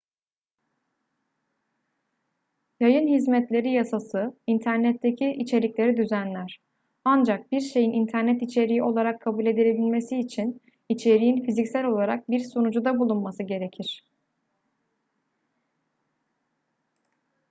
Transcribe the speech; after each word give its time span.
yayın 2.79 3.07
hizmetleri 3.07 3.71
yasası 3.71 4.37
internetteki 4.47 5.31
içerikleri 5.31 5.97
düzenler 5.97 6.59
ancak 7.05 7.51
bir 7.51 7.59
şeyin 7.61 7.93
internet 7.93 8.41
içeriği 8.41 8.83
olarak 8.83 9.21
kabul 9.21 9.45
edilebilmesi 9.45 10.19
için 10.19 10.61
içeriğin 10.89 11.43
fiziksel 11.45 11.85
olarak 11.85 12.29
bir 12.31 12.39
sunucuda 12.39 12.99
bulunması 12.99 13.43
gerekir 13.43 14.03